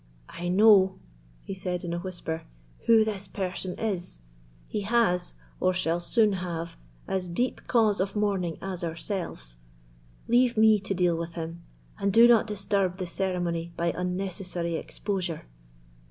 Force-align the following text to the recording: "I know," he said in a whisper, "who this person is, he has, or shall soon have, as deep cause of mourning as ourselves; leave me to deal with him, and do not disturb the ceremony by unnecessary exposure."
"I 0.29 0.47
know," 0.47 0.95
he 1.43 1.53
said 1.53 1.83
in 1.83 1.93
a 1.93 1.99
whisper, 1.99 2.41
"who 2.87 3.05
this 3.05 3.27
person 3.27 3.77
is, 3.77 4.19
he 4.67 4.81
has, 4.81 5.35
or 5.59 5.75
shall 5.75 5.99
soon 5.99 6.33
have, 6.33 6.75
as 7.07 7.29
deep 7.29 7.67
cause 7.67 7.99
of 7.99 8.15
mourning 8.15 8.57
as 8.63 8.83
ourselves; 8.83 9.57
leave 10.27 10.57
me 10.57 10.79
to 10.79 10.95
deal 10.95 11.15
with 11.15 11.33
him, 11.35 11.61
and 11.99 12.11
do 12.11 12.27
not 12.27 12.47
disturb 12.47 12.97
the 12.97 13.05
ceremony 13.05 13.73
by 13.77 13.93
unnecessary 13.95 14.73
exposure." 14.75 15.45